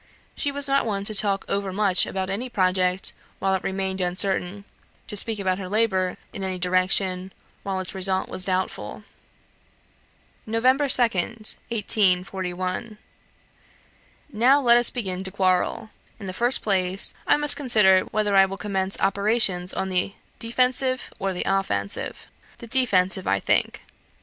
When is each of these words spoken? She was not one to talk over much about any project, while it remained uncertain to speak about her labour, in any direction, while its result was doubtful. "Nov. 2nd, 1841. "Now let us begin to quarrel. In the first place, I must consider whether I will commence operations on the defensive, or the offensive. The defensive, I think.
She 0.35 0.51
was 0.51 0.67
not 0.67 0.87
one 0.87 1.03
to 1.03 1.13
talk 1.13 1.45
over 1.47 1.71
much 1.71 2.07
about 2.07 2.31
any 2.31 2.49
project, 2.49 3.13
while 3.37 3.53
it 3.53 3.61
remained 3.63 4.01
uncertain 4.01 4.65
to 5.05 5.15
speak 5.15 5.37
about 5.37 5.59
her 5.59 5.69
labour, 5.69 6.17
in 6.33 6.43
any 6.43 6.57
direction, 6.57 7.31
while 7.61 7.79
its 7.79 7.93
result 7.93 8.27
was 8.27 8.43
doubtful. 8.45 9.03
"Nov. 10.47 10.63
2nd, 10.63 11.55
1841. 11.69 12.97
"Now 14.33 14.59
let 14.59 14.77
us 14.77 14.89
begin 14.89 15.23
to 15.23 15.29
quarrel. 15.29 15.91
In 16.19 16.25
the 16.25 16.33
first 16.33 16.63
place, 16.63 17.13
I 17.27 17.37
must 17.37 17.55
consider 17.55 17.99
whether 18.05 18.35
I 18.35 18.45
will 18.47 18.57
commence 18.57 18.99
operations 18.99 19.71
on 19.71 19.89
the 19.89 20.13
defensive, 20.39 21.11
or 21.19 21.31
the 21.31 21.43
offensive. 21.45 22.27
The 22.57 22.65
defensive, 22.65 23.27
I 23.27 23.39
think. 23.39 23.83